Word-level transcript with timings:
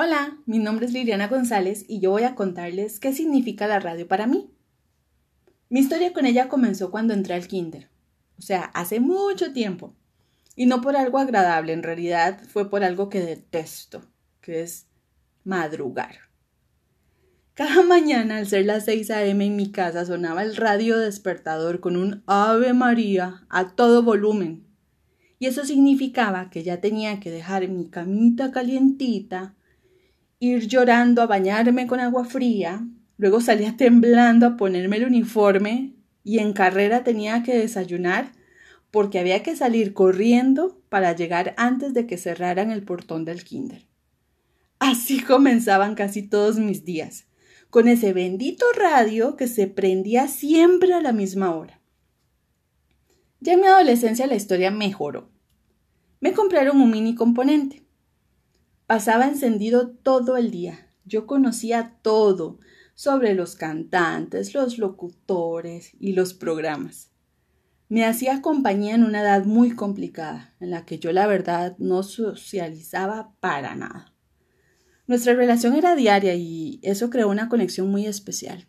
Hola, 0.00 0.38
mi 0.46 0.60
nombre 0.60 0.86
es 0.86 0.92
Liliana 0.92 1.26
González 1.26 1.84
y 1.88 1.98
yo 1.98 2.12
voy 2.12 2.22
a 2.22 2.36
contarles 2.36 3.00
qué 3.00 3.12
significa 3.12 3.66
la 3.66 3.80
radio 3.80 4.06
para 4.06 4.28
mí. 4.28 4.48
Mi 5.70 5.80
historia 5.80 6.12
con 6.12 6.24
ella 6.24 6.48
comenzó 6.48 6.92
cuando 6.92 7.14
entré 7.14 7.34
al 7.34 7.48
kinder, 7.48 7.90
o 8.38 8.42
sea, 8.42 8.62
hace 8.74 9.00
mucho 9.00 9.52
tiempo. 9.52 9.96
Y 10.54 10.66
no 10.66 10.82
por 10.82 10.96
algo 10.96 11.18
agradable, 11.18 11.72
en 11.72 11.82
realidad 11.82 12.40
fue 12.46 12.70
por 12.70 12.84
algo 12.84 13.08
que 13.08 13.18
detesto, 13.18 14.02
que 14.40 14.62
es 14.62 14.86
madrugar. 15.42 16.14
Cada 17.54 17.82
mañana, 17.82 18.36
al 18.36 18.46
ser 18.46 18.66
las 18.66 18.84
6 18.84 19.10
a.m. 19.10 19.44
en 19.44 19.56
mi 19.56 19.72
casa, 19.72 20.06
sonaba 20.06 20.44
el 20.44 20.54
radio 20.54 20.96
despertador 20.96 21.80
con 21.80 21.96
un 21.96 22.22
Ave 22.28 22.72
María 22.72 23.44
a 23.48 23.74
todo 23.74 24.04
volumen. 24.04 24.64
Y 25.40 25.46
eso 25.46 25.64
significaba 25.64 26.50
que 26.50 26.62
ya 26.62 26.80
tenía 26.80 27.18
que 27.18 27.32
dejar 27.32 27.66
mi 27.66 27.88
camita 27.88 28.52
calientita, 28.52 29.56
ir 30.40 30.66
llorando 30.66 31.22
a 31.22 31.26
bañarme 31.26 31.86
con 31.86 32.00
agua 32.00 32.24
fría, 32.24 32.86
luego 33.16 33.40
salía 33.40 33.76
temblando 33.76 34.46
a 34.46 34.56
ponerme 34.56 34.96
el 34.96 35.06
uniforme 35.06 35.94
y 36.24 36.38
en 36.38 36.52
carrera 36.52 37.04
tenía 37.04 37.42
que 37.42 37.56
desayunar 37.56 38.32
porque 38.90 39.18
había 39.18 39.42
que 39.42 39.56
salir 39.56 39.92
corriendo 39.92 40.80
para 40.88 41.14
llegar 41.14 41.54
antes 41.56 41.92
de 41.94 42.06
que 42.06 42.16
cerraran 42.16 42.70
el 42.70 42.82
portón 42.82 43.24
del 43.24 43.44
kinder. 43.44 43.86
Así 44.78 45.20
comenzaban 45.24 45.94
casi 45.94 46.22
todos 46.22 46.58
mis 46.58 46.84
días, 46.84 47.26
con 47.70 47.88
ese 47.88 48.12
bendito 48.12 48.64
radio 48.76 49.36
que 49.36 49.46
se 49.46 49.66
prendía 49.66 50.28
siempre 50.28 50.94
a 50.94 51.02
la 51.02 51.12
misma 51.12 51.54
hora. 51.54 51.80
Ya 53.40 53.52
en 53.52 53.60
mi 53.60 53.66
adolescencia 53.66 54.26
la 54.26 54.34
historia 54.34 54.70
mejoró. 54.70 55.30
Me 56.20 56.32
compraron 56.32 56.80
un 56.80 56.90
mini 56.90 57.14
componente. 57.14 57.87
Pasaba 58.88 59.28
encendido 59.28 59.90
todo 59.90 60.38
el 60.38 60.50
día. 60.50 60.88
Yo 61.04 61.26
conocía 61.26 61.98
todo 62.00 62.58
sobre 62.94 63.34
los 63.34 63.54
cantantes, 63.54 64.54
los 64.54 64.78
locutores 64.78 65.92
y 66.00 66.14
los 66.14 66.32
programas. 66.32 67.10
Me 67.90 68.06
hacía 68.06 68.40
compañía 68.40 68.94
en 68.94 69.04
una 69.04 69.20
edad 69.20 69.44
muy 69.44 69.72
complicada, 69.72 70.54
en 70.58 70.70
la 70.70 70.86
que 70.86 70.98
yo 70.98 71.12
la 71.12 71.26
verdad 71.26 71.76
no 71.76 72.02
socializaba 72.02 73.34
para 73.40 73.74
nada. 73.74 74.14
Nuestra 75.06 75.34
relación 75.34 75.74
era 75.74 75.94
diaria 75.94 76.34
y 76.34 76.80
eso 76.82 77.10
creó 77.10 77.28
una 77.28 77.50
conexión 77.50 77.90
muy 77.90 78.06
especial. 78.06 78.68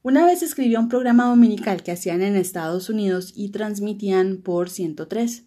Una 0.00 0.24
vez 0.24 0.42
escribí 0.42 0.74
un 0.74 0.88
programa 0.88 1.26
dominical 1.26 1.82
que 1.82 1.92
hacían 1.92 2.22
en 2.22 2.34
Estados 2.34 2.88
Unidos 2.88 3.34
y 3.36 3.50
transmitían 3.50 4.38
por 4.38 4.70
103. 4.70 5.45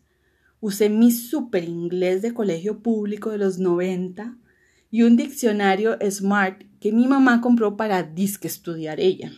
Usé 0.61 0.89
mi 0.89 1.11
super 1.11 1.63
inglés 1.63 2.21
de 2.21 2.33
colegio 2.33 2.79
público 2.81 3.29
de 3.31 3.37
los 3.37 3.59
90 3.59 4.37
y 4.91 5.03
un 5.03 5.15
diccionario 5.15 5.97
Smart 6.09 6.63
que 6.79 6.91
mi 6.91 7.07
mamá 7.07 7.41
compró 7.41 7.77
para 7.77 8.03
disque 8.03 8.47
estudiar 8.47 8.99
ella. 8.99 9.31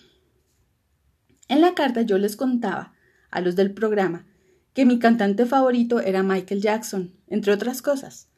En 1.48 1.62
la 1.62 1.76
carta 1.76 2.02
yo 2.02 2.18
les 2.18 2.36
contaba 2.36 2.94
a 3.30 3.42
los 3.42 3.56
del 3.56 3.74
programa 3.74 4.26
que 4.74 4.86
mi 4.86 5.00
cantante 5.00 5.46
favorito 5.46 6.00
era 6.00 6.24
Michael 6.24 6.62
Jackson, 6.62 7.14
entre 7.28 7.54
otras 7.54 7.82
cosas. 7.82 8.30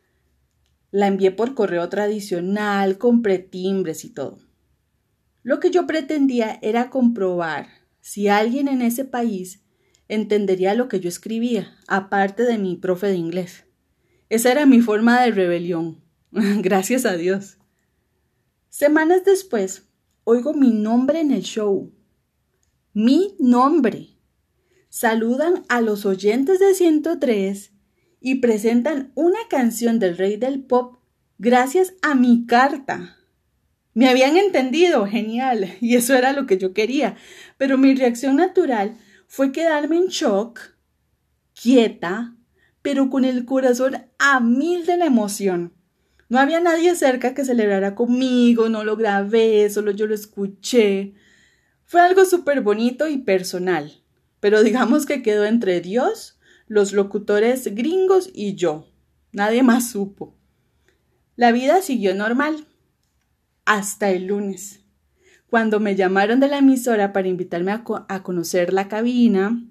La 0.92 1.08
envié 1.08 1.32
por 1.32 1.54
correo 1.54 1.88
tradicional, 1.90 2.98
compré 2.98 3.40
timbres 3.40 4.04
y 4.04 4.10
todo. 4.10 4.40
Lo 5.44 5.60
que 5.60 5.72
yo 5.72 5.86
pretendía 5.86 6.60
era 6.62 6.90
comprobar 6.90 7.68
si 8.02 8.28
alguien 8.28 8.68
en 8.68 8.82
ese 8.82 9.06
país 9.06 9.63
entendería 10.14 10.74
lo 10.74 10.88
que 10.88 11.00
yo 11.00 11.10
escribía, 11.10 11.78
aparte 11.88 12.44
de 12.44 12.58
mi 12.58 12.76
profe 12.76 13.08
de 13.08 13.16
inglés. 13.16 13.66
Esa 14.30 14.52
era 14.52 14.66
mi 14.66 14.82
forma 14.82 15.22
de 15.22 15.32
rebelión. 15.32 16.02
Gracias 16.32 17.06
a 17.06 17.16
Dios. 17.16 17.58
Semanas 18.70 19.24
después, 19.26 19.84
oigo 20.24 20.54
mi 20.54 20.72
nombre 20.72 21.20
en 21.20 21.32
el 21.32 21.44
show. 21.44 21.94
Mi 22.94 23.36
nombre. 23.40 24.10
Saludan 24.90 25.64
a 25.70 25.82
los 25.82 26.06
oyentes 26.06 26.60
de 26.60 26.74
103 26.74 27.72
y 28.20 28.36
presentan 28.36 29.12
una 29.16 29.40
canción 29.50 30.00
del 30.00 30.18
rey 30.18 30.38
del 30.38 30.64
pop 30.64 30.98
gracias 31.38 31.94
a 32.02 32.16
mi 32.16 32.46
carta. 32.46 33.18
Me 33.94 34.08
habían 34.08 34.38
entendido, 34.38 35.06
genial, 35.06 35.76
y 35.82 35.96
eso 35.96 36.16
era 36.16 36.34
lo 36.34 36.46
que 36.46 36.58
yo 36.58 36.74
quería, 36.74 37.16
pero 37.58 37.78
mi 37.78 37.94
reacción 37.94 38.38
natural 38.38 38.98
fue 39.36 39.52
quedarme 39.52 39.98
en 39.98 40.10
shock, 40.10 40.60
quieta, 41.60 42.36
pero 42.84 43.10
con 43.10 43.26
el 43.26 43.46
corazón 43.46 44.06
a 44.20 44.40
mil 44.40 44.86
de 44.86 44.96
la 44.96 45.08
emoción. 45.08 45.74
No 46.30 46.38
había 46.38 46.60
nadie 46.60 46.96
cerca 46.96 47.34
que 47.34 47.44
celebrara 47.44 47.96
conmigo, 47.96 48.70
no 48.70 48.84
lo 48.84 48.96
grabé, 48.96 49.72
solo 49.72 49.90
yo 49.90 50.06
lo 50.06 50.14
escuché. 50.14 51.16
Fue 51.84 52.00
algo 52.00 52.26
súper 52.26 52.62
bonito 52.62 53.08
y 53.08 53.18
personal, 53.18 54.04
pero 54.40 54.62
digamos 54.62 55.08
que 55.08 55.24
quedó 55.24 55.46
entre 55.46 55.82
Dios, 55.82 56.40
los 56.68 56.94
locutores 56.94 57.74
gringos 57.74 58.30
y 58.36 58.54
yo. 58.54 58.88
Nadie 59.32 59.64
más 59.64 59.90
supo. 59.90 60.38
La 61.36 61.52
vida 61.52 61.82
siguió 61.82 62.14
normal 62.14 62.68
hasta 63.66 64.12
el 64.12 64.28
lunes 64.28 64.83
cuando 65.54 65.80
me 65.80 65.96
llamaron 65.96 66.40
de 66.40 66.48
la 66.48 66.58
emisora 66.58 67.14
para 67.14 67.28
invitarme 67.28 67.72
a, 67.72 68.24
conocer 68.24 68.74
la 68.74 68.88
cabina 68.88 69.64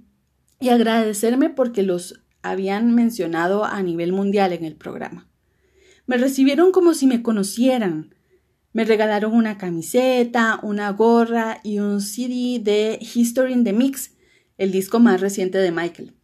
y 0.61 0.69
agradecerme 0.69 1.51
porque 1.51 1.83
los 1.83 2.23
habían 2.41 2.95
mencionado 2.95 3.65
a 3.65 3.83
nivel 3.83 4.13
mundial 4.13 4.53
en 4.53 4.65
el 4.65 4.77
programa. 4.77 5.29
Me 6.07 6.19
recibieron 6.19 6.71
como 6.71 6.95
si 6.95 7.09
me 7.09 7.25
conocieran. 7.25 8.15
Me 8.73 8.85
regalaron 8.85 9.35
una 9.35 9.59
camiseta, 9.59 10.61
una 10.63 10.89
gorra 10.91 11.59
y 11.65 11.81
un 11.81 12.01
CD 12.01 12.61
de 12.63 13.01
History 13.01 13.53
in 13.53 13.65
the 13.65 13.73
Mix, 13.73 14.13
el 14.59 14.71
disco 14.71 15.01
más 15.01 15.21
reciente 15.21 15.59
de 15.59 15.73
Michael. 15.73 16.15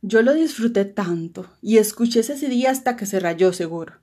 Yo 0.00 0.22
lo 0.22 0.32
disfruté 0.32 0.86
tanto 0.86 1.50
y 1.60 1.76
escuché 1.76 2.20
ese 2.20 2.38
CD 2.38 2.66
hasta 2.66 2.96
que 2.96 3.04
se 3.04 3.20
rayó 3.20 3.52
seguro. 3.52 4.01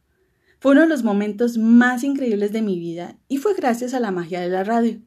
Fue 0.60 0.74
uno 0.74 0.82
de 0.82 0.88
los 0.88 1.04
momentos 1.04 1.58
más 1.58 2.04
increíbles 2.04 2.52
de 2.52 2.62
mi 2.62 2.78
vida 2.78 3.18
y 3.30 3.38
fue 3.38 3.54
gracias 3.54 3.94
a 3.94 4.00
la 4.00 4.12
magia 4.12 4.42
de 4.42 4.50
la 4.50 4.66
radio. 4.66 5.00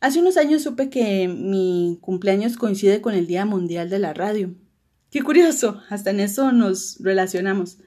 Hace 0.00 0.20
unos 0.20 0.36
años 0.36 0.62
supe 0.62 0.90
que 0.90 1.28
mi 1.28 1.98
cumpleaños 2.00 2.56
coincide 2.56 3.00
con 3.00 3.14
el 3.14 3.26
Día 3.26 3.44
Mundial 3.44 3.90
de 3.90 3.98
la 3.98 4.14
Radio. 4.14 4.54
Qué 5.10 5.22
curioso, 5.22 5.82
hasta 5.90 6.10
en 6.10 6.20
eso 6.20 6.50
nos 6.52 6.98
relacionamos. 7.00 7.78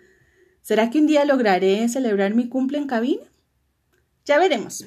¿Será 0.62 0.90
que 0.90 1.00
un 1.00 1.08
día 1.08 1.26
lograré 1.26 1.88
celebrar 1.90 2.34
mi 2.34 2.48
cumple 2.48 2.78
en 2.78 2.88
cabina? 2.88 3.24
Ya 4.26 4.40
veremos. 4.40 4.86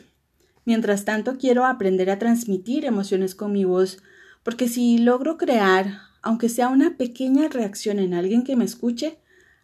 Mientras 0.65 1.05
tanto, 1.05 1.39
quiero 1.39 1.65
aprender 1.65 2.11
a 2.11 2.19
transmitir 2.19 2.85
emociones 2.85 3.35
con 3.35 3.53
mi 3.53 3.65
voz, 3.65 4.03
porque 4.43 4.69
si 4.69 4.99
logro 4.99 5.39
crear, 5.39 6.01
aunque 6.23 6.49
sea 6.49 6.69
una 6.69 6.97
pequeña 6.97 7.49
reacción 7.49 7.99
en 7.99 8.15
alguien 8.15 8.45
que 8.45 8.57
me 8.57 8.65
escuche, 8.65 9.20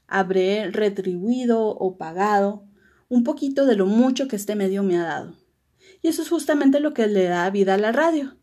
habré 0.07 0.71
retribuido 0.71 1.69
o 1.69 1.97
pagado 1.97 2.67
un 3.09 3.25
poquito 3.25 3.67
de 3.67 3.77
lo 3.77 3.87
mucho 3.87 4.29
que 4.29 4.37
este 4.37 4.57
medio 4.57 4.83
me 4.83 4.99
ha 4.99 5.05
dado. 5.05 5.37
Y 6.03 6.09
eso 6.09 6.23
es 6.23 6.29
justamente 6.29 6.81
lo 6.81 6.95
que 6.95 7.07
le 7.07 7.25
da 7.25 7.49
vida 7.51 7.75
a 7.75 7.79
la 7.79 7.93
radio. 7.93 8.37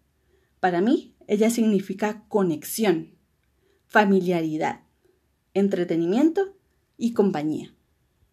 Para 0.60 0.82
mí, 0.82 1.16
ella 1.28 1.50
significa 1.50 2.26
conexión, 2.28 3.16
familiaridad, 3.86 4.82
entretenimiento 5.54 6.56
y 6.98 7.14
compañía. 7.14 7.74